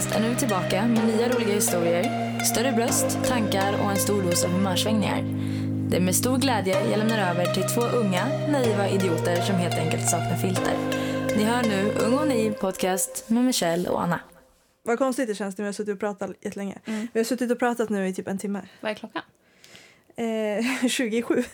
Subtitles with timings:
[0.00, 2.04] podcast är nu tillbaka med nya roliga historier,
[2.44, 5.22] större bröst, tankar och en stor dos av humörsvängningar.
[5.90, 9.74] Det är med stor glädje jag lämnar över till två unga, naiva idioter som helt
[9.74, 10.74] enkelt saknar filter.
[11.36, 14.20] Ni hör nu Ung och naiv podcast med Michelle och Anna.
[14.82, 16.78] Vad konstigt det känns när vi har suttit och pratat jättelänge.
[16.84, 17.08] Mm.
[17.12, 18.62] Vi har suttit och pratat nu i typ en timme.
[18.80, 19.22] Vad är klockan?
[20.16, 21.44] Eh, 27.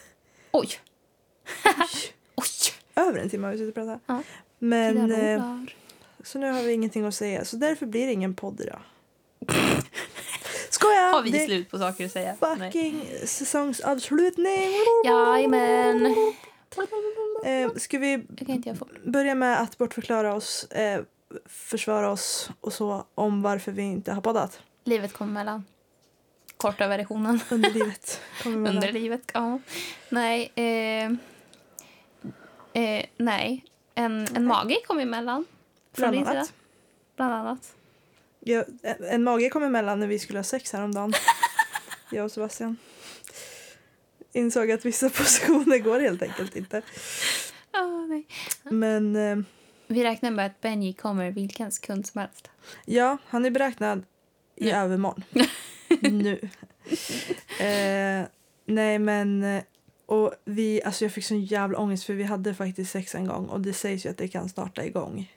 [0.52, 0.68] Oj!
[2.34, 2.46] Oj!
[2.96, 4.02] Över en timme har vi suttit och pratat.
[4.06, 4.22] Ja.
[4.58, 5.74] Men, Tiden rullar.
[6.26, 7.44] Så nu har vi ingenting att säga.
[7.44, 8.80] Så därför blir det ingen podd idag.
[10.70, 11.12] Skojar!
[11.12, 12.36] Har vi Det slut på saker att säga?
[12.40, 12.70] Nej.
[12.70, 14.72] fucking säsongsavslutning!
[15.04, 16.16] Jajamän!
[17.44, 18.26] Eh, ska vi
[19.04, 21.02] börja med att bortförklara oss, eh,
[21.46, 25.64] försvara oss och så om varför vi inte har poddat Livet kommer emellan.
[26.56, 27.40] Korta versionen.
[27.50, 28.20] under livet.
[28.44, 29.58] Under livet, ja.
[30.08, 31.04] Nej, eh,
[32.82, 33.64] eh, nej.
[33.94, 35.44] En, en mage kom emellan.
[35.96, 36.38] Från Bland din sida.
[36.38, 36.52] annat.
[37.16, 37.74] Bland annat.
[38.40, 41.12] Ja, en- en mage kom emellan när vi skulle ha sex häromdagen.
[42.10, 42.76] jag och Sebastian.
[44.32, 46.82] Insåg att vissa positioner går helt enkelt inte.
[47.70, 48.26] Ah, nej.
[48.62, 49.38] Men eh,
[49.86, 52.50] Vi räknar med att Benji kommer vilken sekund som helst.
[52.84, 54.02] ja, han är beräknad
[54.56, 54.70] i Nu.
[54.72, 55.22] övermorgon.
[56.00, 56.48] nu.
[57.60, 58.26] Eh,
[58.64, 59.62] nej men, eh,
[60.06, 63.46] och vi, alltså jag fick sån jävla ångest för vi hade faktiskt sex en gång
[63.46, 65.32] och det sägs ju att det kan starta igång.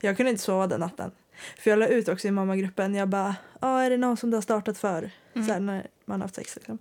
[0.00, 1.10] Jag kunde inte sova den natten.
[1.58, 4.36] För jag la ut också i mammagruppen, jag bara, ah, är det någon som det
[4.36, 5.10] har startat för?
[5.34, 5.48] Mm.
[5.48, 6.78] Här, när man har haft sex liksom.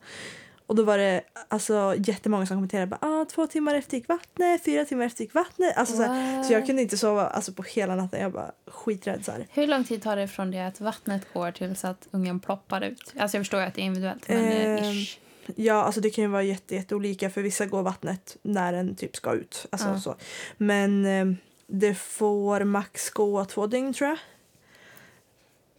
[0.65, 4.63] Och då var det alltså jättemånga som kommenterade bara, ah, två timmar efter gick vattnet,
[4.63, 5.77] fyra timmar efter gick vattnet.
[5.77, 9.25] Alltså, så, här, så jag kunde inte sova alltså, på hela natten, jag var skiträdd
[9.25, 9.47] så här.
[9.49, 12.81] Hur lång tid tar det från det att vattnet går till så att ungen ploppar
[12.81, 13.13] ut?
[13.19, 15.19] Alltså jag förstår att det är individuellt, men eh, ish.
[15.55, 19.15] Ja, alltså det kan ju vara jätte, jätteolika för vissa går vattnet när den typ
[19.15, 19.65] ska ut.
[19.69, 19.99] Alltså, Ja.
[19.99, 20.15] så.
[20.58, 21.37] Men eh,
[21.67, 24.17] det får max gå två dygn tror jag.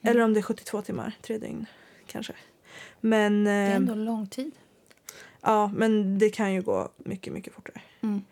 [0.00, 0.10] Mm.
[0.12, 1.66] Eller om det är 72 timmar, tre dygn
[2.06, 2.32] kanske.
[3.00, 4.50] Men, Det är eh, ändå lång tid.
[5.41, 7.81] ja, men det kan ju gå mycket, mycket fortare.
[8.00, 8.22] Mm.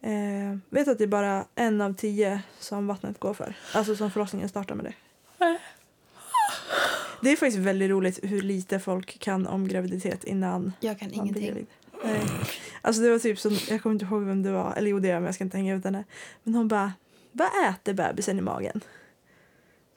[0.00, 3.54] Eh, vet att det är bara en av tio som vattnet går för.
[3.74, 4.94] Alltså som förlossningen startar med det.
[7.22, 11.12] Det är faktiskt väldigt roligt hur lite folk kan om graviditet innan Jag kan man
[11.12, 11.46] blir ingenting.
[11.46, 11.66] gravid.
[12.04, 12.22] Nej.
[12.82, 15.08] Alltså det var typ som, jag kommer inte ihåg vem det var, eller jo det
[15.08, 16.04] gör jag men jag ska inte hänga ut henne.
[16.42, 16.92] Men hon bara,
[17.32, 18.80] vad äter bebisen i magen?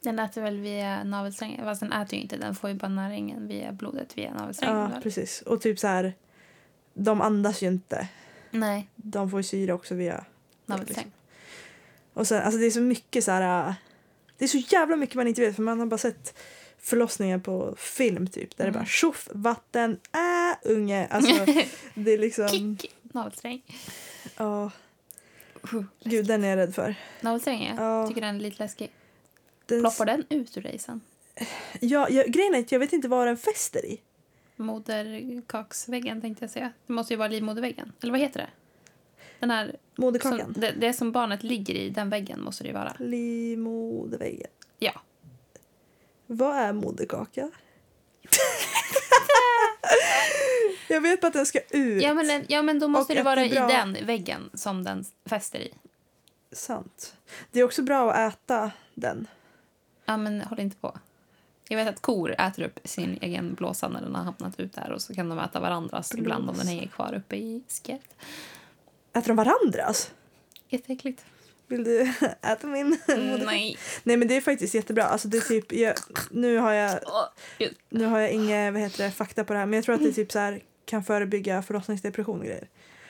[0.03, 1.65] Den äter väl via navelsträngen?
[1.65, 4.77] Fast den äter ju inte, den får ju bara näringen via blodet via navelsträngen.
[4.77, 5.01] Ja, väl?
[5.01, 5.41] precis.
[5.41, 6.13] Och typ så här,
[6.93, 8.07] de andas ju inte.
[8.51, 10.25] Nej, De får ju syre också via...
[10.65, 11.11] navelsträng.
[12.13, 13.73] Och sen, alltså det är så mycket så här, äh,
[14.37, 16.37] det är så jävla mycket man inte vet för man har bara sett
[16.85, 18.79] förlossningar på film typ där det Mm.
[18.81, 21.07] bara tjoff, vatten, äh, unge.
[21.07, 21.45] Alltså
[21.93, 22.95] det är liksom, Kick!
[23.01, 23.61] Navelsträng.
[24.37, 24.71] ja.
[26.03, 26.95] Gud den är jag rädd för.
[27.21, 27.99] Navelsträngen, Ja.
[27.99, 28.91] jag tycker den är lite läskig.
[29.65, 31.01] Den, Ploppar den ut ur dig sen?
[31.79, 34.01] ja, jag, grejen är att jag vet inte vad den fäster i.
[34.55, 36.71] Moderkaksväggen tänkte jag säga.
[36.87, 37.91] Det måste ju vara livmoderväggen.
[38.01, 38.49] Eller vad heter det?
[39.39, 40.39] Den här, Moderkakan.
[40.53, 42.95] som, det, det som barnet ligger i, den väggen måste det ju vara.
[42.99, 44.47] Livmoderväggen.
[44.79, 45.01] Ja.
[46.27, 47.51] Vad är moderkaka?
[50.87, 52.03] jag vet bara att den ska ut.
[52.03, 54.83] Ja men, den, ja, men då måste Och det vara det i den väggen som
[54.83, 55.73] den fäster i.
[56.51, 57.15] Sant.
[57.51, 59.27] Det är också bra att äta den.
[60.05, 60.99] Ja, men håll inte på.
[61.69, 64.91] Jag vet att kor äter upp sin egen blåsa när den har hamnat ut där
[64.91, 68.15] och så kan de äta varandras ibland om den hänger kvar uppe i skelett.
[69.13, 70.11] Äter de varandras?
[70.69, 71.25] Jätteäckligt.
[71.67, 72.01] Vill du
[72.41, 73.45] äta min moderkaka?
[73.45, 73.77] Nej.
[74.03, 75.03] Nej men det är faktiskt jättebra.
[75.03, 75.95] Alltså det är typ, jag,
[76.31, 76.99] nu har jag,
[77.89, 80.03] nu har jag inga vad heter det, fakta på det här men jag tror att
[80.03, 82.67] det typ så här kan förebygga förlossningsdepression och grejer.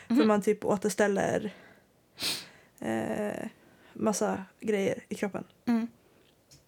[0.07, 0.27] För Mhm.
[0.27, 1.53] man typ återställer
[2.79, 3.47] eh,
[3.93, 5.43] massa grejer i kroppen.
[5.67, 5.87] Mm.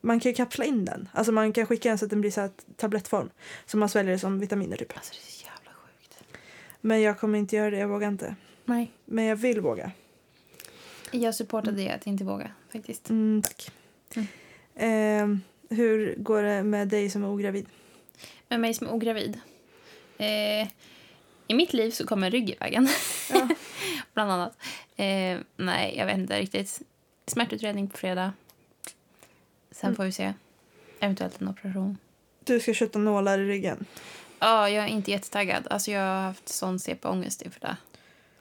[0.02, 1.10] Man kan ju kapsla in den.
[1.14, 3.30] Alltså man kan skicka den så att den blir så här tablettform.
[3.66, 4.98] Så man sväljer det som vitaminer typ.
[4.98, 6.24] Alltså det är så jävla sjukt.
[6.82, 8.36] Men jag kommer inte göra det, jag vågar inte.
[8.66, 8.92] Nej.
[9.06, 9.92] Men jag vill våga.
[11.12, 13.10] Jag supportade det att inte våga faktiskt.
[13.10, 13.72] Mm, tack.
[14.16, 14.28] Mm.
[14.76, 15.38] Eh,
[15.78, 17.66] hur går det med dig som är ogravid?
[18.50, 19.40] Med mig som är ogravid.
[20.18, 20.68] Eh,
[21.48, 22.88] I mitt liv så kommer rygg i vägen.
[23.34, 23.48] Ja.
[24.14, 24.58] Bland annat.
[24.96, 26.82] Eh, nej, jag vet inte riktigt.
[27.28, 28.34] Smärtutredning på fredag.
[29.72, 29.96] Sen Mm.
[29.96, 30.34] får vi se.
[31.00, 31.98] Eventuellt en operation.
[32.44, 33.86] Du ska kötta nålar i ryggen.
[34.40, 35.68] Ja, jag är inte jättetaggad.
[35.70, 37.78] Alltså, jag har haft sån CP-ångest inför det.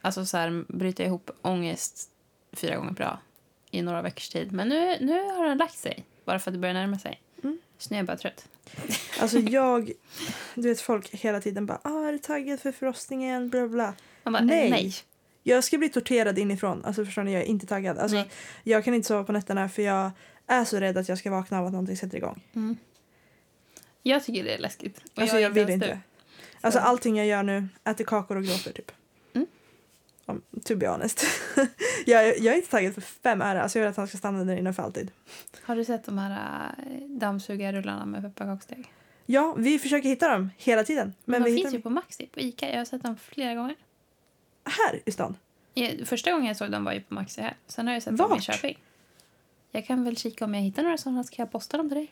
[0.00, 2.10] Alltså så här, bryta ihop ångest
[2.58, 3.18] fyra gånger per dag
[3.70, 4.52] i några veckors tid.
[4.52, 7.20] Men nu, nu har den lagt sig, bara för att det börjar närma sig.
[7.42, 7.58] Mm.
[7.78, 8.48] Så nu är jag bara trött.
[9.20, 9.92] Alltså jag,
[10.54, 13.50] du vet folk hela tiden bara ah, är du taggad för förlossningen?
[13.50, 13.94] Bla bla.
[14.24, 14.70] Bara, Nej.
[14.70, 14.94] nej.
[15.42, 16.84] Jag ska bli torterad inifrån.
[16.84, 17.98] Alltså förstår ni, jag är inte taggad.
[17.98, 18.30] Alltså, Nej.
[18.62, 20.10] jag kan inte sova på nätterna för jag
[20.46, 22.42] är så rädd att jag ska vakna av att någonting sätter igång.
[22.54, 22.76] Mm.
[24.02, 24.98] Jag tycker det är läskigt.
[25.14, 26.00] Och Alltså är jag, vill inte.
[26.60, 26.86] Alltså Så.
[26.86, 28.92] allting jag gör nu, äter kakor och gråter typ.
[30.26, 31.24] Om, to be honest.
[32.06, 33.62] jag, jag är inte taggad för fem öre.
[33.62, 35.10] Alltså jag vill att han ska stanna där inne för alltid.
[35.62, 38.92] Har du sett de här äh, dammsugarrullarna med pepparkaksdeg?
[39.26, 41.14] Ja, vi försöker hitta dem hela tiden.
[41.24, 42.70] Men Men de vi finns ju dem på Maxi, på Ica.
[42.70, 43.74] Jag har sett dem flera gånger.
[44.64, 45.36] här i stan.
[45.74, 47.56] Ja, Första gången jag såg dem var ju på Maxi här.
[47.66, 48.42] Sen har jag sett dem i Vart?
[48.42, 48.78] Köping.
[49.70, 51.96] Jag kan väl kika om jag hittar några sådana så kan jag posta dem till
[51.98, 52.08] dig.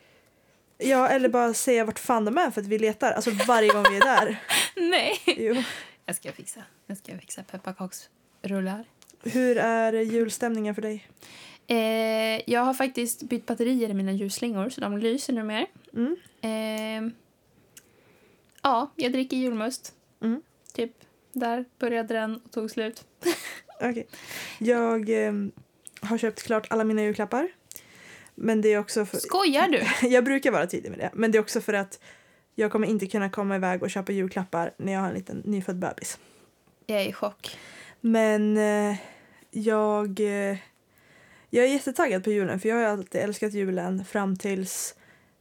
[0.79, 3.13] Ja, eller bara säga vart fan de är för att vi letar.
[3.13, 4.37] Alltså varje gång vi är där.
[4.91, 5.19] Nej!
[5.27, 5.63] Jo.
[6.07, 6.61] Jag ska fixa.
[6.87, 8.85] Jag ska fixa pepparkaksrullar.
[9.23, 11.09] Hur är julstämningen för dig?
[11.67, 15.67] Eh, jag har faktiskt bytt batterier i mina ljusslingor så de lyser nu mer.
[15.93, 16.17] Mm.
[16.41, 17.13] Eh,
[18.63, 19.95] ja, jag dricker julmust.
[20.21, 20.43] Mm.
[20.73, 20.93] Typ
[21.33, 23.05] där började den och tog slut.
[23.81, 24.07] Okej.
[24.59, 25.53] Jag ehm,
[26.01, 27.49] har köpt klart alla mina julklappar.
[28.35, 29.17] Men det är också för...
[29.17, 30.09] Skojar du?
[30.09, 31.11] Jag brukar vara tidig med det.
[31.15, 32.01] Men det är också för att
[32.55, 35.77] jag kommer inte kunna komma iväg och köpa julklappar när jag har en liten nyfödd
[35.79, 36.19] bebis.
[36.87, 37.59] Jag är i chock.
[38.01, 38.97] Men eh,
[39.51, 40.57] jag, eh,
[41.51, 44.95] jag är jättetaggad på julen för jag har alltid älskat julen fram tills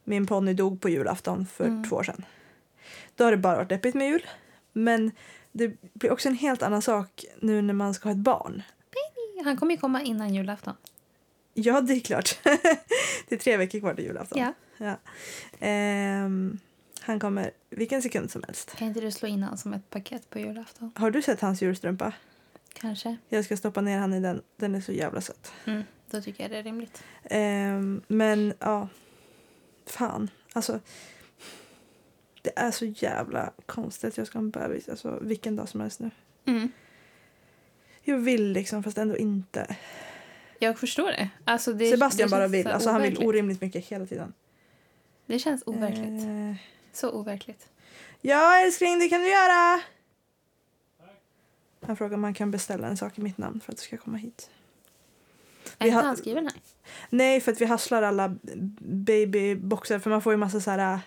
[0.04, 1.84] min ponny dog på julafton för Mm.
[1.88, 2.24] två år sedan.
[3.14, 4.26] Då har det bara varit deppigt med jul.
[4.72, 5.10] Men
[5.52, 8.62] det blir också en helt annan sak nu när man ska ha ett barn.
[9.44, 10.74] Han kommer ju komma innan julafton.
[11.54, 12.38] Ja, det är klart.
[13.28, 14.38] det är tre veckor kvar till julafton.
[14.38, 14.52] Ja.
[14.78, 14.96] Ja.
[15.66, 16.58] Ehm,
[17.04, 18.76] han kommer vilken sekund som helst.
[18.76, 20.92] Kan inte du slå in han som ett paket på julafton?
[20.94, 22.12] Har du sett hans julstrumpa?
[22.72, 23.16] Kanske.
[23.28, 24.42] Jag ska stoppa ner han i den.
[24.56, 25.52] Den är så jävla söt.
[25.64, 27.02] Mm, då tycker jag det är rimligt.
[27.24, 28.88] Ehm, men ja,
[29.86, 30.30] fan.
[30.52, 30.80] Alltså,
[32.42, 34.88] det är så jävla konstigt att jag ska ha en bebis.
[34.88, 36.10] Alltså, vilken dag som helst nu.
[36.44, 36.72] Mm.
[38.02, 39.76] Jag vill liksom, fast ändå inte.
[40.58, 41.30] Jag förstår det.
[41.44, 42.64] Alltså det Sebastian det bara vill.
[42.64, 44.32] så Alltså, han vill orimligt mycket hela tiden.
[45.26, 46.24] Det känns overkligt.
[46.24, 46.54] Eh,
[46.94, 47.68] Så overkligt.
[48.20, 49.80] ja, älskling, det kan du göra!
[51.86, 53.96] Han frågar om man kan beställa en sak i mitt namn för att det ska
[53.96, 54.50] komma hit.
[55.78, 56.54] Är inte han skriven här?
[57.10, 58.36] Nej, för att vi hasslar alla
[58.80, 60.98] babyboxar för man får ju massa så här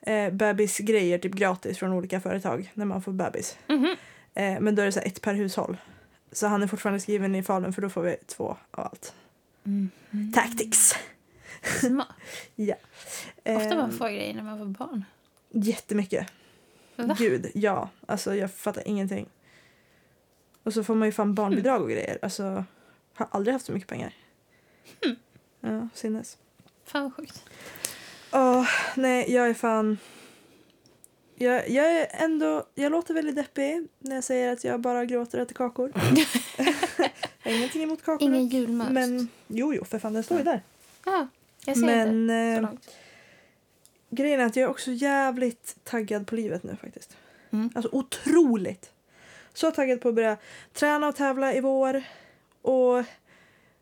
[0.00, 3.58] eh, bebisgrejer typ gratis från olika företag när man får bebis.
[3.66, 3.96] Mhm.
[4.34, 5.76] Eh, men då är det så ett per hushåll.
[6.32, 9.14] Så han är fortfarande skriven i Falun för då får vi två av allt.
[9.64, 9.90] Mm.
[10.34, 10.94] Tactics!
[11.80, 12.08] Smart.
[13.44, 15.04] Ofta man Eh, får grejer när man får barn.
[15.52, 16.26] Jättemycket.
[16.96, 17.16] Va?
[17.18, 17.88] Gud, ja.
[18.06, 19.28] Alltså jag fattar ingenting.
[20.62, 22.18] Och så får man ju fan barnbidrag och grejer.
[22.22, 22.64] Alltså,
[23.14, 24.14] har aldrig haft så mycket pengar.
[25.04, 25.16] Hmm.
[25.60, 26.38] Ja, sinnes.
[26.84, 27.44] Fan vad sjukt.
[28.32, 29.98] Åh, nej, jag är fan...
[31.34, 32.66] Jag, jag är ändå...
[32.74, 35.92] Jag låter väldigt deppig när jag säger att jag bara gråter och äter kakor.
[37.42, 38.28] jag har ingenting emot kakor.
[38.28, 38.90] Ingen julmust.
[38.90, 40.62] Men jo, jo, för fan, den står ju där.
[41.04, 41.28] Ja,
[41.66, 42.54] jag ser Men det.
[42.54, 42.88] Så eh, långt.
[44.12, 47.16] Grejen är att jag är också jävligt taggad på livet nu faktiskt.
[47.50, 47.70] Mm.
[47.74, 48.90] Alltså otroligt.
[49.52, 50.36] Så taggad på att börja
[50.72, 52.02] träna och tävla i vår.
[52.62, 53.04] Och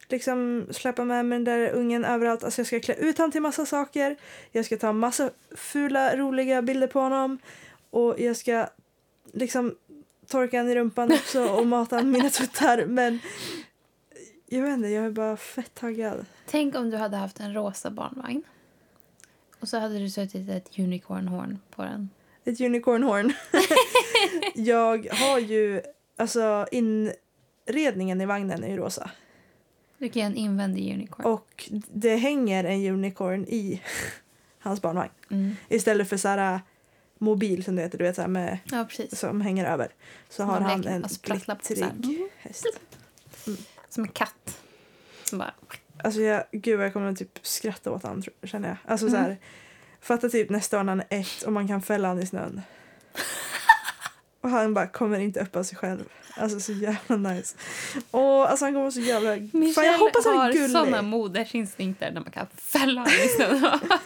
[0.08, 2.44] liksom släppa med mig den där ungen överallt.
[2.44, 4.16] Alltså jag ska klä ut honom till massa saker.
[4.52, 7.38] Jag ska ta massa fula, roliga bilder på honom.
[7.90, 8.66] Och jag ska
[9.32, 9.74] liksom
[10.26, 12.86] torka honom i rumpan också och mata mina tuttar.
[12.86, 13.18] Men
[14.46, 16.26] jag vet inte, jag är bara fett taggad.
[16.46, 18.42] Tänk om du hade haft en rosa barnvagn.
[19.60, 22.10] Och så hade du suttit ett unicornhorn på den.
[22.44, 23.32] Ett unicorn horn.
[24.54, 25.82] jag har ju,
[26.16, 29.10] alltså inredningen i vagnen är ju rosa.
[29.98, 31.26] Du kan en invändig unicorn.
[31.26, 33.82] Och det hänger en unicorn i
[34.58, 35.10] hans barnvagn.
[35.30, 35.56] Mm.
[35.68, 36.60] Istället för så här äh,
[37.18, 39.18] mobil som det heter, du vet så här med, Ja, precis.
[39.18, 39.88] som hänger över.
[40.28, 42.66] Så Som har man han en alltså glittrig häst.
[43.88, 44.62] Som en katt.
[45.24, 45.54] Som bara...
[46.04, 48.76] Alltså jag, gud jag kommer typ skratta åt honom känner jag.
[48.86, 49.26] Alltså så Mm.
[49.28, 49.36] här,
[50.00, 52.60] fatta typ nästa år när han är ett och man kan fälla honom i snön.
[54.42, 56.04] Och han bara kommer inte upp av sig själv.
[56.36, 57.56] Alltså så jävla nice.
[58.10, 59.36] Och alltså han kommer så jävla...
[59.74, 60.70] Fan jag hoppas han är har gullig.
[60.70, 63.60] såna modersinstinkter när man kan fälla honom i snön.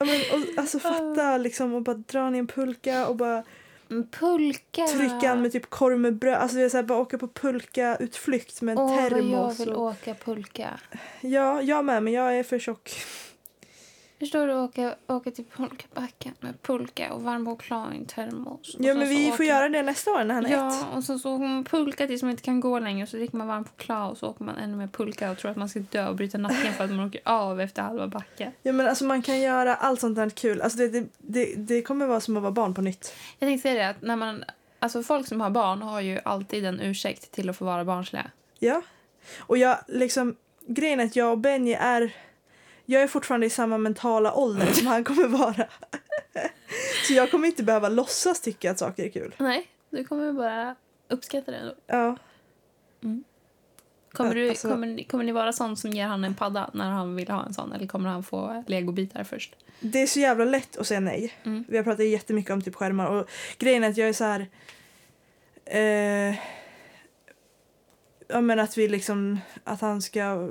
[0.00, 3.44] Ja, men, och, alltså fatta liksom och bara dra ner en pulka och bara
[4.10, 4.86] Pulka!
[4.86, 6.34] trycka han med typ korv med bröd.
[6.34, 9.60] Alltså det är så här, bara åka på pulka-utflykt med en Åh, vad jag termos.
[9.60, 10.80] vill och, åka pulka.
[11.20, 12.90] ja, jag med men jag är för tjock.
[14.18, 14.54] Förstår du?
[14.54, 18.76] Åka, åka till pulkabacken med pulka och varm choklad i en termos.
[18.78, 20.56] Ja men vi åker- får göra det nästa år när han är ett.
[20.56, 23.16] Ja, och så, så åker man pulka tills man inte kan gå längre och så
[23.16, 25.68] dricker man varm choklad och så åker man ännu mer pulka och tror att man
[25.68, 28.52] ska dö och bryta nacken för att man åker av efter halva backen.
[28.62, 30.62] Ja men alltså man kan göra allt sånt där kul.
[30.62, 33.14] Alltså det, det, det, det kommer vara som att vara barn på nytt.
[33.38, 34.44] Jag tänkte säga det att när man,
[34.78, 38.30] alltså folk som har barn har ju alltid en ursäkt till att få vara barnsliga.
[38.58, 38.82] Ja.
[39.38, 42.12] Och jag liksom, grejen är att jag och Benji är
[42.90, 45.68] jag är fortfarande i samma mentala ålder som han kommer vara.
[47.06, 49.34] så jag kommer inte behöva låtsas tycka att saker är kul.
[49.38, 50.76] Nej, du kommer bara
[51.08, 51.74] uppskatta det ändå.
[51.86, 52.16] Ja,
[54.12, 57.16] Kommer, du, Alltså- kommer, kommer ni vara sån som ger han en padda när han
[57.16, 57.72] vill ha en sån?
[57.72, 59.56] Eller kommer han få legobitar först?
[59.80, 61.32] det är så jävla lätt att säga nej.
[61.44, 61.64] Mm.
[61.68, 64.46] Vi har pratat jättemycket om typ skärmar och grejen är att jag är så här...
[65.64, 66.34] Eh,
[68.28, 70.50] ja men att vi liksom, att han ska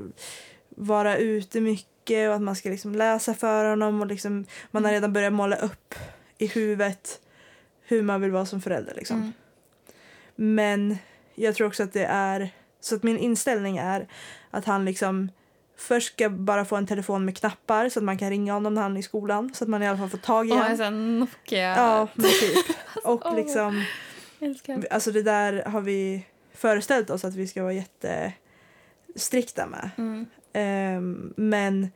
[0.70, 4.91] vara ute mycket och att man ska liksom läsa för honom och liksom, man har
[4.91, 5.95] redan börjat måla upp
[6.37, 7.19] i huvudet
[7.81, 9.17] hur man vill vara som förälder liksom.
[9.17, 9.33] Mm.
[10.35, 10.97] Men
[11.35, 12.49] jag tror också att det är,
[12.79, 14.07] så att min inställning är
[14.51, 15.29] att han liksom
[15.77, 18.81] först ska bara få en telefon med knappar så att man kan ringa honom när
[18.81, 20.67] han är i skolan så att man i alla fall får tag i honom.
[20.67, 21.75] en sån Nokia.
[21.75, 22.75] Ja, men typ.
[23.03, 23.35] Och Åh.
[23.35, 23.83] liksom,
[24.91, 29.89] alltså det där har vi föreställt oss att vi ska vara jättestrikta med.
[29.97, 30.25] Mm.
[30.57, 31.91] Ehm, men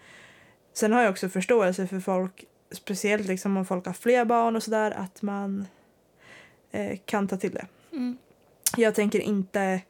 [0.73, 4.63] sen har jag också förståelse för folk, speciellt liksom om folk har fler barn och
[4.63, 5.67] sådär, att man
[6.71, 7.65] eh, kan ta till det.
[7.91, 8.17] Mm.
[8.77, 9.81] Jag tänker inte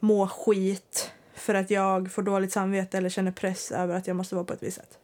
[0.00, 4.34] må skit för att jag får dåligt samvete eller känner press över att jag måste
[4.34, 4.98] vara på ett visst sätt.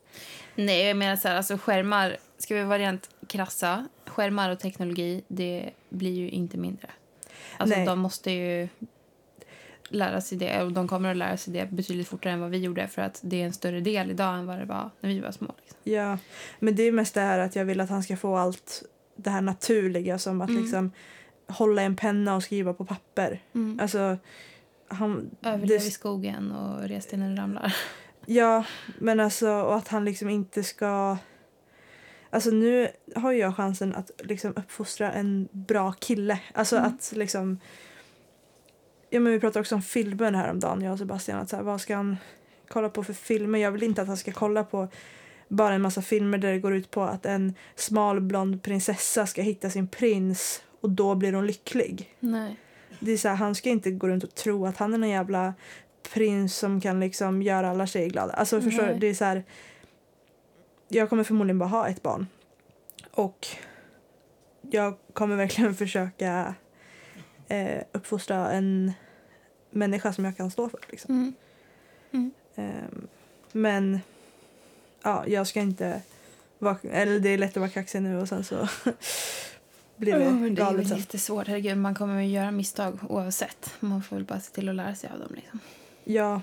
[0.54, 5.22] Nej, jag menar så här, alltså skärmar, ska vi vara rent krassa, skärmar och teknologi,
[5.28, 6.90] det blir ju inte mindre.
[7.56, 7.86] Alltså Nej.
[7.86, 8.68] de måste ju
[9.88, 12.58] lära sig det, och de kommer att lära sig det betydligt fortare än vad vi
[12.58, 15.20] gjorde för att det är en större del idag än vad det var när vi
[15.20, 15.54] var små.
[15.62, 15.78] Liksom.
[15.92, 16.18] Ja,
[16.58, 18.82] men det är mest det här att jag vill att han ska få allt
[19.16, 20.62] det här naturliga som att Mm.
[20.62, 20.92] liksom
[21.48, 23.42] hålla en penna och skriva på papper.
[23.80, 24.16] Alltså,
[24.88, 25.30] han...
[25.42, 27.76] Överlev det- i skogen och res till när ramlar.
[28.30, 28.64] Ja,
[28.98, 31.16] men alltså och att han liksom inte ska...
[32.30, 36.40] Alltså nu har jag chansen att liksom uppfostra en bra kille.
[36.54, 36.88] Alltså Mm.
[36.88, 37.60] att liksom...
[39.10, 41.38] Ja men vi pratade också om filmer häromdagen, jag och Sebastian.
[41.38, 42.16] Att så här, vad ska han
[42.68, 43.58] kolla på för filmer?
[43.58, 44.88] Jag vill inte att han ska kolla på
[45.48, 49.42] bara en massa filmer där det går ut på att en smal blond prinsessa ska
[49.42, 52.14] hitta sin prins och då blir hon lycklig.
[52.20, 52.56] Nej.
[53.00, 55.08] Det är så här, han ska inte gå runt och tro att han är en
[55.08, 55.54] jävla
[56.12, 58.32] prins som kan liksom göra alla tjejer glada.
[58.32, 58.94] Alltså förstår du?
[58.94, 59.44] Det är så här,
[60.88, 62.26] jag kommer förmodligen bara ha ett barn.
[63.10, 63.46] Och
[64.60, 66.54] jag kommer verkligen försöka
[67.48, 68.92] eh, uppfostra en
[69.70, 70.80] människa som jag kan stå för.
[70.88, 71.34] Liksom.
[72.12, 72.30] Mm.
[72.56, 73.08] Ehm,
[73.52, 74.00] men
[75.02, 76.02] ja, jag ska inte
[76.58, 78.56] vara, eller det är lätt att vara kaxig nu och sen så
[79.96, 80.98] blir det Ja, men det är galet sen.
[80.98, 81.46] jättesvårt.
[81.46, 83.70] Herregud, man kommer ju göra misstag oavsett.
[83.80, 85.32] Man får väl bara se till att lära sig av dem.
[85.34, 85.58] Liksom.
[86.04, 86.40] Ja.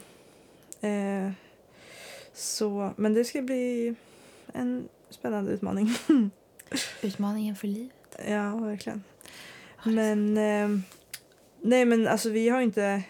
[0.81, 1.31] Eh,
[2.33, 3.95] så, men det ska bli
[4.53, 5.95] en spännande utmaning.
[7.01, 8.17] Utmaningen för livet.
[8.27, 9.03] ja, verkligen.
[9.83, 10.83] Men ehm,
[11.65, 13.03] nej, men alltså vi har inte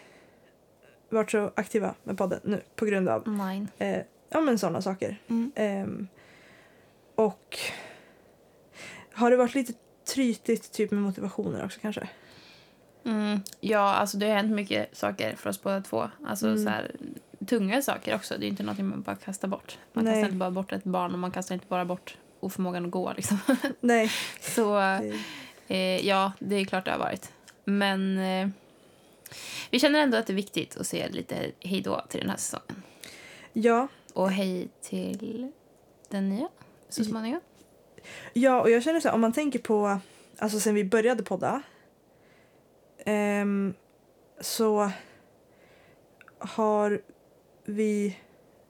[1.09, 3.67] varit så aktiva med podden nu på grund av Mine.
[3.77, 5.17] eh, ja, men sådana saker.
[5.27, 5.51] Mm.
[5.55, 6.07] Ehm,
[7.15, 7.57] och
[9.13, 9.73] har det varit lite
[10.13, 12.09] trytigt typ med motivationer också kanske?
[13.05, 13.39] Mm.
[13.59, 16.09] Ja, alltså det har hänt mycket saker för oss båda två.
[16.27, 16.63] Alltså Mm.
[16.63, 16.91] så här,
[17.47, 18.35] tunga saker också.
[18.37, 19.77] Det är inte något man bara kastar bort.
[19.93, 20.13] Man Nej.
[20.13, 23.13] kastar inte bara bort ett barn och man kastar inte bara bort oförmågan att gå.
[23.15, 23.37] Liksom.
[23.79, 24.11] Nej.
[24.41, 24.79] Så
[25.67, 27.31] eh, ja, det är klart det har varit.
[27.65, 28.49] Men eh,
[29.69, 32.37] vi känner ändå att det är viktigt att se lite hej då till den här
[32.37, 32.83] säsongen.
[33.53, 35.51] ja, Och hej till
[36.09, 36.49] den nya
[36.89, 37.41] så småningom.
[38.33, 39.99] Ja, och jag känner så här, om man tänker på,
[40.37, 41.61] alltså sen vi började podda,
[43.05, 43.73] ehm,
[44.41, 44.91] så
[46.39, 47.01] har
[47.65, 48.17] vi,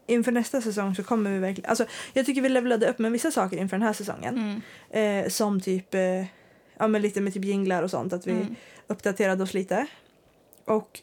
[0.07, 3.31] inför nästa säsong så kommer vi verkligen, alltså jag tycker vi levlade upp med vissa
[3.31, 4.61] saker inför den här säsongen.
[4.89, 5.25] Mm.
[5.25, 6.25] Eh, som typ, eh,
[6.77, 8.55] ja men lite med typ jinglar och sånt, att vi Mm.
[8.87, 9.87] uppdaterade oss lite.
[10.65, 10.99] Och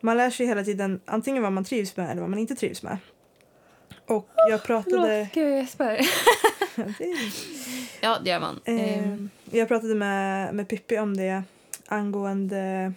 [0.00, 2.82] man lär sig hela tiden antingen vad man trivs med eller vad man inte trivs
[2.82, 2.98] med.
[4.06, 5.28] Och jag pratade...
[5.34, 6.00] Gud, jag spär.
[8.00, 8.60] Ja, det gör man.
[8.64, 9.16] Eh,
[9.50, 11.42] jag pratade med, med Pippi om det
[11.86, 12.92] angående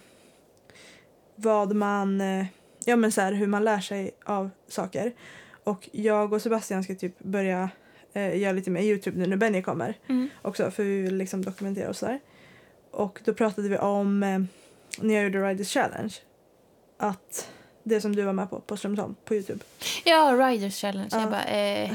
[1.34, 2.46] vad man, eh,
[2.84, 5.12] ja men så här, hur man lär sig av saker.
[5.64, 7.70] Och jag och Sebastian ska typ börja
[8.14, 10.28] eh, göra lite mer Youtube nu när Benny kommer mm.
[10.42, 12.20] också för vi vill liksom dokumentera oss där.
[12.90, 14.40] Och då pratade vi om, eh,
[15.00, 16.14] när jag gjorde Riders Challenge,
[16.96, 17.48] att
[17.82, 19.60] det som du var med på, på Strömsholm, på Youtube.
[20.04, 21.08] Ja, Riders Challenge.
[21.12, 21.20] Ja.
[21.20, 21.92] Jag bara, eh,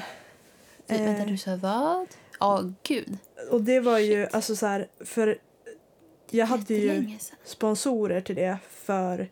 [0.87, 1.27] du, vänta, Eh.
[1.27, 2.07] du sa vad?
[2.39, 3.17] Ja, gud.
[3.51, 5.37] Och det var ju alltså så här, för
[6.29, 9.27] jag hade ju sponsorer till det för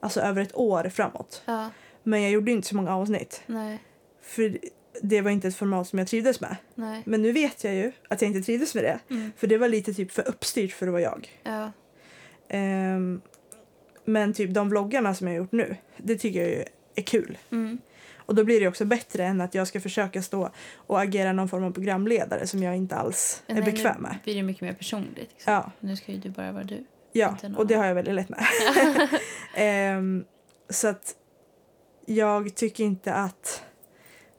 [0.00, 1.42] alltså över ett år framåt.
[1.44, 1.70] Ja,
[2.02, 3.42] Men jag gjorde inte så många avsnitt.
[3.46, 3.78] nej,
[4.22, 4.58] För
[5.02, 6.56] det var inte ett format som jag trivdes med.
[6.74, 7.02] nej.
[7.06, 8.98] Men nu vet jag ju att jag inte trivdes med det.
[9.10, 9.32] Mm.
[9.36, 11.40] För det var lite typ för uppstyrt för att vara jag.
[11.42, 11.72] Ja,
[12.48, 13.20] Ehm,
[14.04, 16.64] men typ de vloggarna som jag har gjort nu, det tycker jag ju
[16.94, 17.38] är kul.
[17.50, 17.78] mm.
[18.16, 21.48] Och då blir det också bättre än att jag ska försöka stå och agera någon
[21.48, 24.10] form av programledare som jag inte alls är Nej, bekväm med.
[24.12, 25.30] Nu blir det mycket mer personligt.
[25.32, 25.52] Liksom.
[25.52, 26.84] Ja, Nu ska ju du bara vara du.
[27.12, 28.44] ja någon och det har jag väldigt lätt med.
[29.54, 30.24] Ehm,
[30.68, 31.14] så att
[32.06, 33.62] jag tycker inte att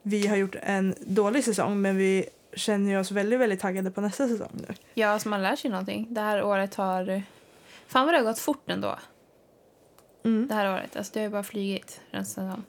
[0.01, 4.27] vi har gjort en dålig säsong men vi känner oss väldigt, väldigt taggade på nästa
[4.27, 4.75] säsong nu.
[4.93, 6.07] Ja, alltså man lär sig någonting.
[6.09, 7.23] Det här året har...
[7.87, 8.99] Fan vad det har gått fort ändå.
[10.23, 10.47] Mm.
[10.47, 10.95] Det här året.
[10.95, 12.01] Alltså det har ju bara flugit.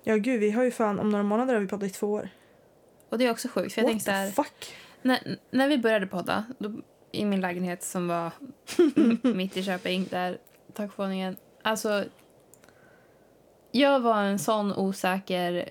[0.02, 2.28] Ja gud, vi har ju fan om några månader har vi poddat i två år.
[3.08, 3.74] Och det är också sjukt.
[3.74, 4.76] För jag What tänkte så här, the fuck?
[5.02, 6.72] när, när vi började podda, då,
[7.12, 8.30] i min lägenhet som var
[9.34, 10.38] mitt i Köping, där
[10.72, 11.36] takvåningen.
[11.62, 12.04] Alltså,
[13.70, 15.68] jag var en sån osäker...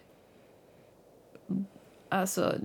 [2.12, 2.56] Alltså,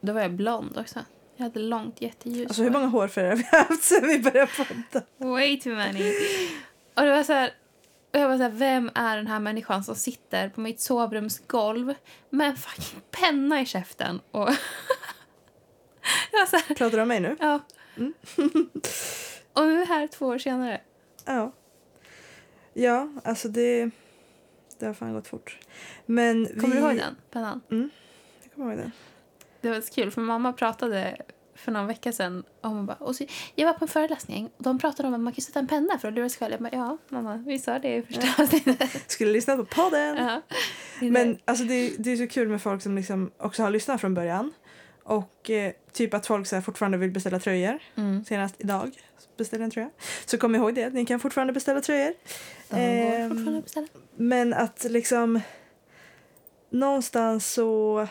[0.00, 1.00] då var jag blond också.
[1.36, 5.06] Jag hade långt jätteljus Alltså hur många hårfärger har vi haft sen vi började podda?
[5.16, 6.12] Way too many.
[6.94, 7.50] Och det var så här,
[8.12, 11.94] och jag var så här, vem är den här människan som sitter på mitt sovrumsgolv
[12.30, 14.20] med en fucking penna i käften?
[14.30, 14.48] Och
[16.32, 17.36] jag var så här, Pratar du om mig nu?
[17.40, 17.60] ja.
[17.96, 18.14] Mm.
[19.52, 20.80] och nu är vi här två år senare.
[21.24, 21.52] Ja.
[22.72, 23.90] Ja, alltså det...
[24.78, 25.58] Det har fan gått fort.
[26.06, 26.80] Men Kommer vi...
[26.80, 27.60] du ihåg den pennan?
[27.68, 27.88] Jag
[28.54, 28.92] kommer ihåg den.
[29.60, 31.16] Det var så kul, för mamma pratade
[31.54, 34.62] för någon vecka sedan om hon bara, och så, jag var på en föreläsning och
[34.62, 36.52] de pratade om att man kan sätta en penna för att lura sig själv.
[36.52, 38.90] Jag bara, ja mamma, vi sa det i första avsnittet.
[39.10, 40.16] Skulle lyssna på podden.
[40.16, 40.42] ja.
[41.00, 44.14] Men alltså det, det är så kul med folk som liksom också har lyssnat från
[44.14, 44.52] början.
[45.02, 47.78] Och eh, typ att folk så här fortfarande vill beställa tröjor.
[47.94, 48.24] mm.
[48.24, 48.90] Senast idag
[49.36, 49.90] beställde en tröja.
[50.26, 52.14] Så kom ihåg det, ni kan fortfarande beställa tröjor.
[52.70, 53.86] Ehm, fortfarande att beställa.
[54.16, 55.40] Men att liksom
[56.70, 58.08] någonstans så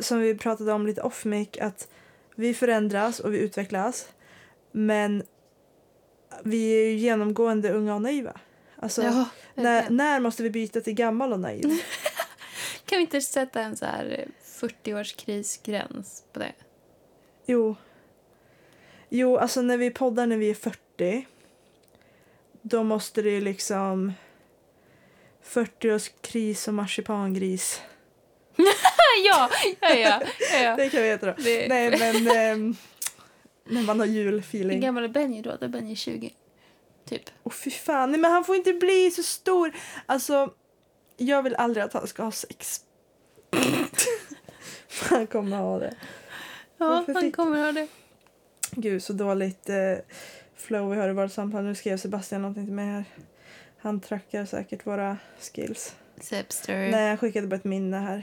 [0.00, 1.88] som vi pratade om lite off mic att
[2.34, 4.08] vi förändras och vi utvecklas
[4.72, 5.22] men
[6.42, 8.40] vi är ju genomgående unga och naiva.
[8.76, 11.62] Alltså, Ja, när, när måste vi byta till gammal och naiv?
[12.84, 16.52] Kan vi inte sätta en så här 40-årskrisgräns på det?
[17.46, 17.76] Jo.
[19.08, 21.26] Jo, alltså när vi poddar när vi är 40
[22.62, 24.12] då måste det liksom
[25.44, 27.80] 40-årskris och marsipangris.
[29.26, 29.50] ja,
[29.80, 30.20] ja, ja.
[30.62, 30.76] ja.
[30.76, 31.34] Det kan vi heta då.
[31.38, 32.76] Det, Nej men ehm,
[33.64, 34.80] när man har Hur julfeeling.
[34.80, 35.56] gammal är Benji då?
[35.60, 36.30] Då är Benji 20.
[37.08, 37.22] Typ.
[37.42, 39.72] Åh fy fan, nej men han får inte bli så stor.
[40.06, 40.50] Alltså,
[41.16, 42.80] jag vill aldrig att han ska ha sex.
[45.10, 45.94] han kommer ha det.
[46.78, 47.86] Ja, Varför han fick- kommer ha det.
[48.70, 49.76] Gud så dåligt eh,
[50.56, 51.64] flow vi har i vårt samtal.
[51.64, 53.04] Nu skrev Sebastian någonting till mig här.
[53.78, 55.94] Han trackar säkert våra skills.
[56.20, 56.88] Sepster.
[56.90, 58.22] Nej, han skickade bara ett minne här.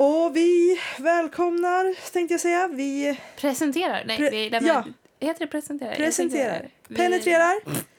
[0.00, 2.68] Och vi välkomnar, tänkte jag säga.
[2.68, 4.04] Vi Presenterar.
[4.06, 4.74] Nej, Pre- vi lämnar...
[4.74, 4.84] ja.
[5.26, 5.94] Heter det presenterar?
[5.94, 7.54] Presenterar, Vi penetrerar.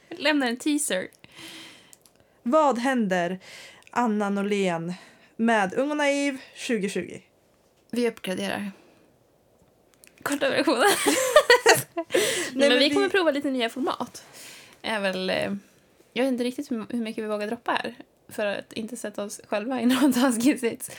[0.09, 1.07] lämnar en teaser.
[2.43, 3.39] Vad händer
[3.91, 4.93] Anna Norlén
[5.35, 7.17] med Ung och naiv 2020?
[7.91, 8.71] Vi uppgraderar.
[10.23, 10.81] Korta versionen.
[11.95, 12.05] Nej,
[12.53, 14.23] men, men vi vi- kommer prova lite nya format.
[14.81, 15.53] Är väl, eh,
[16.13, 17.95] jag vet inte riktigt hur hur mycket vi vågar droppa här.
[18.29, 20.91] För att inte sätta oss själva i någon taskig sits.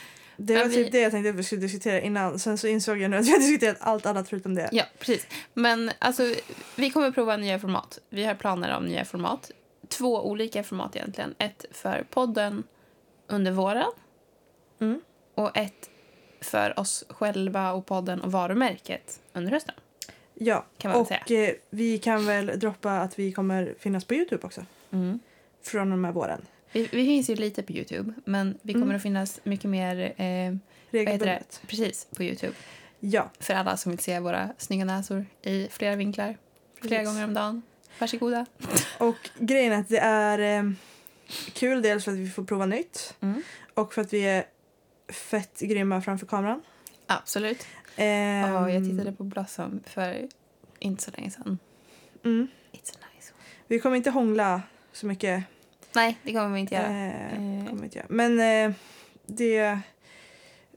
[0.43, 2.39] Det var Men vi- typ det jag tänkte att vi skulle diskutera innan.
[2.39, 4.69] Sen så insåg jag nu att vi har diskuterat allt annat förutom det.
[4.71, 5.27] Ja, precis.
[5.53, 6.33] Men alltså,
[6.75, 7.99] vi kommer prova nya format.
[8.09, 9.51] Vi har planer om nya format.
[9.87, 11.35] Två olika format egentligen.
[11.37, 12.63] Ett för podden
[13.27, 13.91] under våren.
[14.79, 15.01] Mm.
[15.35, 15.89] Och ett
[16.41, 19.75] för oss själva och podden och varumärket under hösten.
[20.33, 24.47] Ja, Kan man och eh, vi kan väl droppa att vi kommer finnas på Youtube
[24.47, 24.65] också.
[24.91, 25.19] Mm.
[25.63, 26.41] Från och med våren.
[26.71, 28.95] Vi, vi finns ju lite på Youtube, men vi kommer Mm.
[28.95, 30.55] att finnas mycket mer eh?
[30.89, 31.61] Regelbundet.
[31.67, 32.53] Precis, på Youtube.
[32.99, 36.37] Ja, För alla som vill se våra snygga näsor i flera vinklar,
[36.81, 37.07] flera Precis.
[37.13, 37.61] gånger om dagen.
[37.99, 38.45] Varsågoda.
[38.97, 40.71] och grejen är att det är eh,
[41.53, 43.43] kul dels för att vi får prova nytt Mm.
[43.73, 44.43] och för att vi är
[45.13, 46.61] fett grymma framför kameran.
[47.07, 47.65] Absolut.
[47.95, 50.27] Ehm, Ja, jag tittade på Blossom för
[50.79, 51.59] inte så länge sedan.
[52.23, 53.43] Mm, It's a nice one.
[53.67, 55.43] vi kommer inte hångla så mycket.
[55.93, 56.87] Nej, det kommer vi inte göra.
[56.87, 57.65] Eh, Eh.
[57.65, 58.07] kommer vi inte göra.
[58.09, 58.75] Men eh,
[59.25, 59.79] det...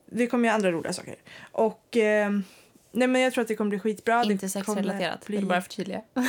[0.07, 1.15] Vi kommer göra andra roliga saker.
[1.53, 1.97] Och...
[1.97, 2.31] Eh,
[2.93, 4.25] nej men jag tror att det kommer bli skitbra.
[4.25, 6.03] Inte sexrelaterat, kommer vill bara förtydliga.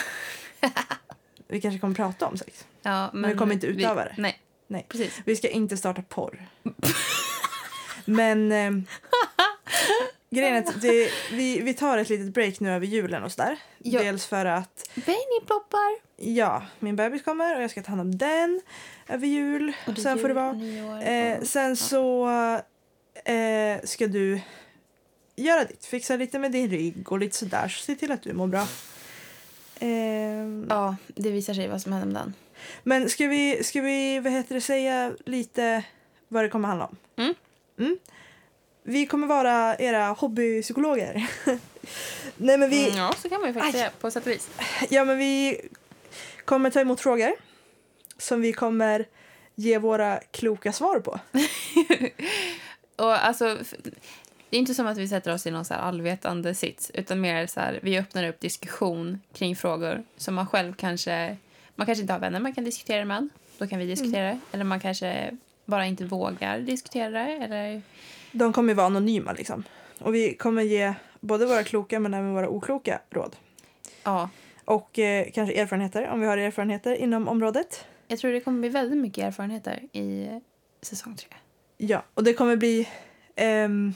[1.47, 2.65] Vi kanske kommer prata om sex.
[2.81, 4.15] Ja, men, vi kommer inte utöva det.
[4.17, 4.85] Nej, Nej.
[4.89, 5.21] precis.
[5.25, 6.47] Vi ska inte starta porr.
[8.05, 8.71] Men eh,
[10.29, 13.57] grejen är att det, vi, vi tar ett litet break nu över julen och sådär.
[13.77, 14.01] Ja.
[14.01, 16.04] Dels för att Benny ploppar.
[16.17, 18.61] Ja, min bebis kommer och jag ska ta hand om den
[19.07, 19.73] över jul.
[19.87, 20.53] Och Sen får det jul vara.
[20.53, 22.29] nyår Eh, och- sen så
[23.25, 24.39] eh, ska du
[25.35, 25.85] göra ditt.
[25.85, 27.67] Fixa lite med din rygg och lite sådär.
[27.67, 28.67] Så se till att du mår bra.
[29.79, 32.33] Ehm, Ja, det visar sig vad som händer med den.
[32.83, 35.83] Men ska vi, ska vi vad heter det, säga lite
[36.27, 36.95] vad det kommer handla om?
[37.17, 37.33] Mm.
[37.79, 37.97] Mm.
[38.83, 41.29] Vi kommer vara era hobbypsykologer.
[42.37, 43.79] Nej men vi, Mm, ja, så kan man ju faktiskt Aj.
[43.81, 44.49] säga på sätt och vis.
[44.89, 45.61] ja, men vi
[46.45, 47.31] kommer ta emot frågor
[48.17, 49.05] som vi kommer
[49.55, 51.19] ge våra kloka svar på.
[53.03, 53.57] Och alltså,
[54.49, 57.21] det är inte som att vi sätter oss i någon så här allvetande sits, utan
[57.21, 61.37] mer så här, vi öppnar upp diskussion kring frågor som man själv kanske,
[61.75, 64.39] man kanske inte har vänner man kan diskutera med, då kan vi diskutera det.
[64.51, 67.81] Eller man kanske bara inte vågar diskutera det, eller
[68.31, 69.63] De kommer ju vara anonyma liksom.
[69.99, 73.35] Och vi kommer ge både våra kloka men även våra okloka råd.
[74.03, 74.29] ja.
[74.65, 77.85] Och eh, kanske erfarenheter om vi har erfarenheter inom området.
[78.07, 80.29] Jag tror det kommer bli väldigt mycket erfarenheter i
[80.81, 81.27] säsong tre.
[81.77, 82.89] Ja, och det kommer bli...
[83.35, 83.93] ehm,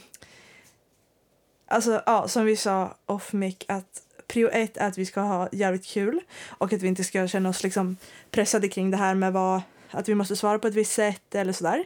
[1.68, 5.50] alltså, ja, som vi sa off mic att prio ett är att vi ska ha
[5.52, 7.98] jävligt kul och att vi inte ska känna oss liksom
[8.32, 11.54] pressade kring det här med vad, att vi måste svara på ett visst sätt eller
[11.54, 11.84] sådär.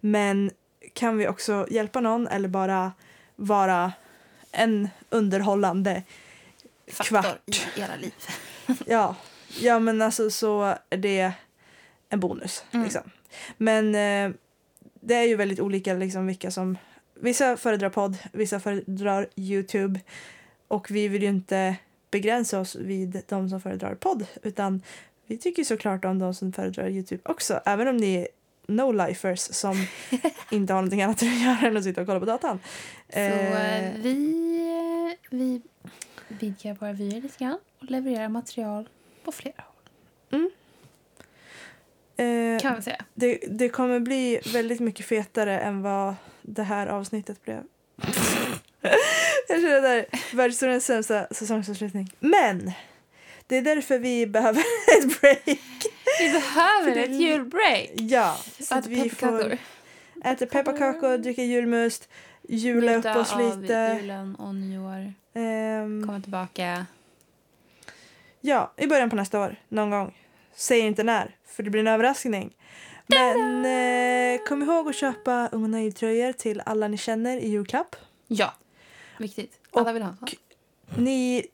[0.00, 0.50] Men
[0.92, 2.92] kan vi också hjälpa någon eller bara
[3.36, 3.92] vara
[4.52, 6.02] en underhållande
[6.90, 7.40] Faktor kvart.
[7.76, 8.12] i era liv.
[8.86, 9.16] Ja,
[9.60, 11.32] ja men alltså så är det
[12.08, 12.64] en bonus.
[12.70, 12.84] Mm.
[12.84, 13.02] Liksom.
[13.56, 14.36] Men eh,
[15.00, 16.78] det är ju väldigt olika liksom, vilka som...
[17.14, 20.00] Vissa föredrar podd, vissa föredrar Youtube.
[20.68, 21.76] Och vi vill ju inte
[22.10, 24.82] begränsa oss vid de som föredrar podd utan
[25.26, 27.60] vi tycker såklart om de som föredrar Youtube också.
[27.64, 28.28] Även om ni är
[28.66, 29.86] no-lifers som
[30.50, 32.60] inte har någonting annat att göra än att sitta och kolla på datan.
[33.12, 35.62] Så eh, Eh, vi, vi
[36.38, 38.88] vidgar våra vyer lite grann och levererar material
[39.24, 39.54] på flera
[40.30, 40.50] håll.
[42.16, 43.04] eh, Kan vi säga.
[43.14, 47.62] Det, det kommer bli väldigt mycket fetare än vad det här avsnittet blev.
[49.48, 52.14] Jag känner det där världshistoriens sämsta säsongsavslutning.
[52.20, 52.72] Men!
[53.46, 54.60] Det är därför vi behöver
[54.98, 55.58] ett break.
[56.20, 57.90] Vi behöver det- ett julbreak.
[57.94, 59.56] Ja, så att vi får
[60.24, 62.08] äta pepparkakor, dricka julmust,
[62.48, 63.98] jula upp oss lite.
[64.00, 65.12] julen och nyår.
[65.34, 66.86] Ehm, Komma tillbaka.
[68.40, 70.16] ja, i början på nästa år, någon gång.
[70.54, 72.56] Säg inte när, för det blir en överraskning.
[73.06, 77.96] Men eh, kom ihåg att köpa Unga Naiv-tröjor till alla ni känner i julklapp.
[78.26, 78.54] Ja.
[79.18, 79.58] Viktigt.
[79.72, 80.14] Alla vill ha.
[80.96, 81.46] Ni,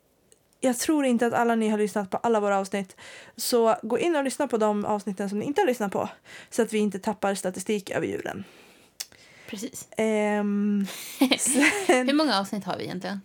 [0.61, 2.97] jag tror inte att alla ni har lyssnat på alla våra avsnitt.
[3.37, 6.09] Så gå in och lyssna på de avsnitten som ni inte har lyssnat på.
[6.51, 8.45] Så att vi inte tappar statistik över julen.
[9.49, 9.89] Precis.
[9.97, 10.87] Ehm,
[11.19, 11.39] Hur
[11.87, 13.21] sen, många avsnitt har vi egentligen?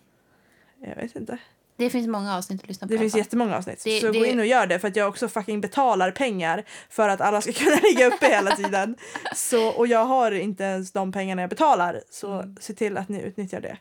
[0.81, 1.37] Jag vet inte.
[1.77, 2.93] Det finns många avsnitt att lyssna på.
[2.93, 3.81] Det finns jättemånga avsnitt.
[3.83, 6.63] Det- så gå det- in och gör det för att jag också fucking betalar pengar
[6.89, 8.95] för att alla ska kunna ligga uppe hela tiden.
[9.35, 12.01] Så, och jag har inte ens de pengarna jag betalar.
[12.09, 12.55] Så Mm.
[12.59, 13.77] se till att ni utnyttjar det.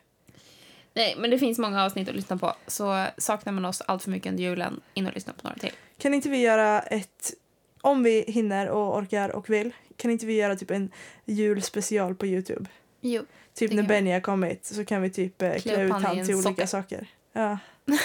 [0.93, 2.53] Nej, men det finns många avsnitt att lyssna på.
[2.67, 5.71] Så saknar man oss allt för mycket under julen, in och lyssna på några till.
[5.97, 7.33] Kan inte vi göra ett,
[7.81, 10.91] om vi hinner och orkar och vill, kan inte vi göra typ en
[11.25, 12.65] julspecial på Youtube?
[13.01, 13.21] Jo.
[13.55, 13.83] Typ när.
[13.83, 16.67] Benny har kommit så kan vi typ eh, Klä ut han han till olika socka.
[16.67, 17.07] saker.
[17.33, 17.57] Ja.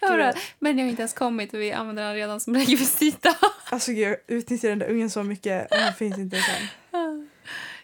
[0.00, 3.34] Hörru, jag har inte ens kommit och vi använder den redan som rekvisita.
[3.70, 6.68] Alltså jag utnyttjar den där ungen så mycket och han finns inte sen.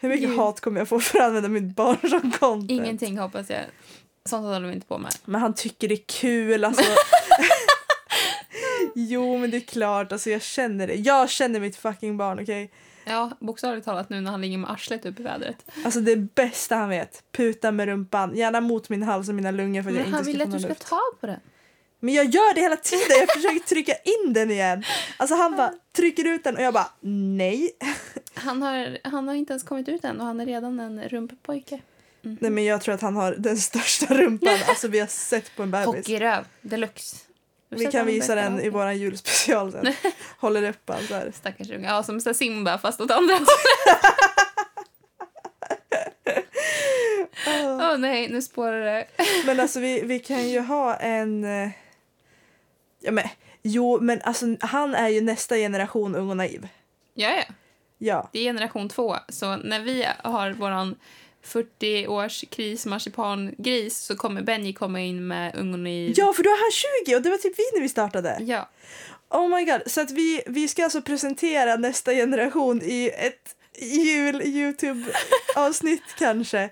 [0.00, 0.38] Hur mycket Gud.
[0.38, 2.70] hat kommer jag få för att använda mitt barn som content?
[2.70, 3.60] Ingenting hoppas jag.
[4.28, 5.12] Sånt håller vi inte på med.
[5.24, 6.84] Men han tycker det är kul alltså.
[8.94, 10.94] jo men det är klart, alltså jag känner det.
[10.94, 12.70] Jag känner mitt fucking barn okej?
[13.04, 15.70] Ja, bokstavligt talat nu när han ligger med arslet upp i vädret.
[15.84, 17.22] Alltså det bästa han vet.
[17.32, 20.20] Puta med rumpan, gärna mot min hals och mina lungor för att jag Men han
[20.28, 20.86] inte vill ska att du ska luft.
[20.88, 21.40] ta på den.
[22.00, 24.84] Men jag gör det hela tiden, jag försöker trycka in den igen.
[25.16, 27.70] Alltså han bara trycker ut den och jag bara nej.
[28.34, 31.80] Han har, han har inte ens kommit ut än och han är redan en rumppojke.
[32.22, 35.62] Nej men jag tror att han har den största rumpan alltså vi har sett på
[35.62, 35.86] en bebis.
[35.86, 37.16] Hockeyröv deluxe.
[37.78, 39.92] Vi kan visa den i vår julspecial sen.
[40.38, 41.32] Håller upp han så här.
[41.34, 41.88] Stackars unge.
[41.88, 43.48] Ja, som så Simba fast åt andra hållet.
[47.46, 49.06] Åh nej, nu spårar det.
[49.46, 51.44] Men alltså vi, vi kan ju ha en...
[51.44, 51.70] eh,
[53.04, 53.24] Ja men,
[53.62, 56.68] jo men alltså han är ju nästa generation ung och naiv.
[57.14, 57.44] Ja, ja.
[57.98, 58.28] Ja.
[58.32, 59.16] Det är generation två.
[59.28, 60.96] Så när vi har våran
[61.44, 66.14] 40-års krismarsipangris så kommer Benji komma in med ungen i...
[66.16, 68.36] Ja för då är han 20 och det var typ vi när vi startade.
[68.40, 68.68] Ja.
[69.30, 69.80] Oh my god.
[69.86, 75.12] Så att vi, vi ska alltså presentera nästa generation i ett jul Youtube
[75.56, 76.62] avsnitt kanske.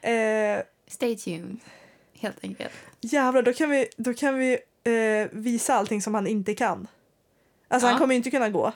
[0.00, 1.56] Eh, Stay tuned.
[2.20, 2.72] Helt enkelt.
[3.00, 4.52] jävlar då kan vi, då kan vi
[4.84, 6.86] eh, visa allting som han inte kan.
[7.68, 7.90] Alltså Ja.
[7.90, 8.72] han kommer inte kunna gå.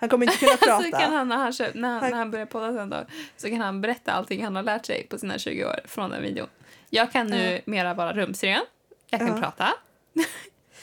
[0.00, 0.82] Han kommer inte kunna prata.
[0.82, 3.04] Så kan han när han, kör, när, han, Han- när han börjar podda sen då,
[3.36, 6.22] så kan han berätta allting han har lärt sig på sina 20 år från den
[6.22, 6.48] videon.
[6.90, 7.60] Jag kan nu Ja.
[7.64, 8.62] mera vara rumsren.
[9.10, 9.40] Jag kan Ja.
[9.42, 9.64] prata.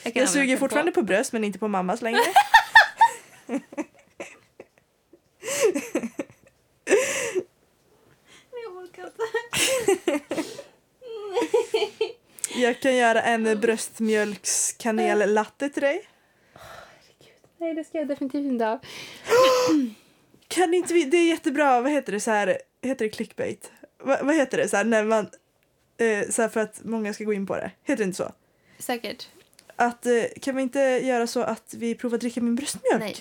[0.02, 1.00] kan Jag suger fortfarande på.
[1.00, 2.20] på bröst men inte på mammas längre.
[8.64, 9.22] Jag orkar inte.
[12.56, 16.08] Jag kan göra en bröstmjölkskanel-latte till dig.
[17.58, 18.80] Nej, det ska jag definitivt inte ha.
[20.48, 23.72] Kan inte vi, det är jättebra, vad heter det så här, heter det clickbait?
[23.98, 25.28] Va, vad heter det så här när man,
[25.96, 27.70] eh, så här för att många ska gå in på det?
[27.82, 28.32] Heter det inte så?
[28.78, 29.28] Säkert.
[29.76, 33.00] Att, eh, kan vi inte göra så att vi provar dricka min bröstmjölk?
[33.00, 33.16] Nej.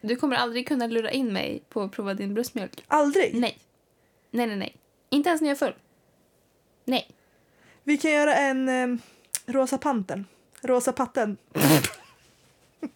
[0.00, 2.84] Du kommer aldrig kunna lura in mig på att prova din bröstmjölk.
[2.86, 3.34] Aldrig?
[3.34, 3.58] Nej.
[4.30, 4.76] Nej, nej, nej.
[5.10, 5.74] Inte ens när jag är full.
[6.84, 7.10] Nej.
[7.84, 8.98] Vi kan göra en eh,
[9.46, 10.26] rosa panten.
[10.62, 11.36] Rosa patten.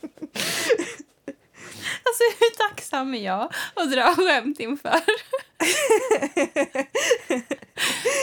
[2.07, 4.91] Alltså hur tacksam är jag att dra skämt inför?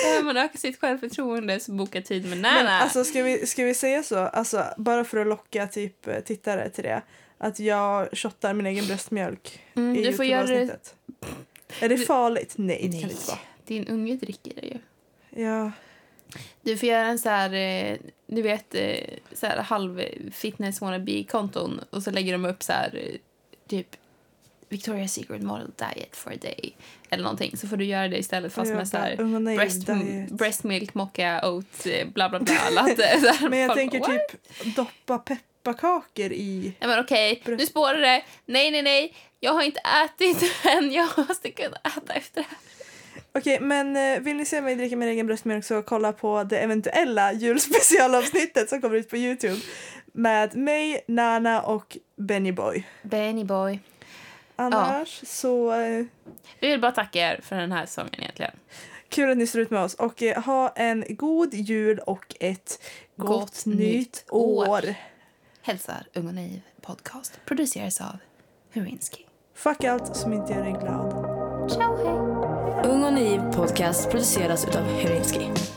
[0.03, 2.79] När man ökar sitt självförtroende så boka tid med Men Nana.
[2.79, 6.83] alltså ska vi, ska vi säga så, alltså, bara för att locka typ tittare till
[6.83, 7.01] det,
[7.37, 10.79] att jag shottar min egen bröstmjölk mm, i du får göra det...
[11.79, 12.53] Är det Du- farligt?
[12.55, 13.39] Nej, det kan det inte vara.
[13.65, 14.77] Din unge dricker det ju.
[15.43, 15.71] Ja.
[16.61, 18.97] Du får göra en så här, eh, du vet, eh,
[19.33, 23.19] så här halv fitness wannabe-konton och så lägger de upp så här, eh,
[23.67, 23.87] typ
[24.69, 26.75] Victoria's Secret Model Diet for a day
[27.09, 27.57] eller någonting.
[27.57, 29.87] Så får du göra det istället fast med så bara, här naiv breast,
[30.31, 32.69] breast milk, mocka, oat, bla bla bla.
[32.71, 33.37] latte.
[33.49, 36.73] Men jag tänker bara, typ doppa pepparkakor i...
[36.79, 38.23] Nej men okej, Bröst- nu spårar det.
[38.45, 39.13] Nej, nej, nej.
[39.39, 40.91] Jag har inte ätit än.
[40.91, 42.57] Jag måste kunna äta efter det här.
[43.33, 46.57] Okej, men eh, vill ni se mig dricka min egen bröstmjölk så kolla på det
[46.59, 49.61] eventuella julspecialavsnittet som kommer ut på Youtube
[50.13, 52.87] med mig, Nana och Benny Boy.
[53.01, 53.79] Benny boy.
[54.55, 56.05] Annars så eh,
[56.59, 58.51] Vi vill bara tacka er för den här säsongen egentligen.
[59.09, 62.81] kul att ni står ut med oss och eh, ha en god jul och ett
[63.15, 64.67] gott, Gott nytt nytt år.
[64.69, 64.95] år.
[65.61, 67.39] Hälsar Ung och Naiv podcast.
[67.45, 68.17] Produceras av
[68.73, 69.25] Hurinski.
[69.55, 71.11] Fuck allt som inte gör dig glad.
[71.71, 72.30] Ciao, hej!
[72.83, 75.70] Ung och naiv podcast produceras utav Hyrinski.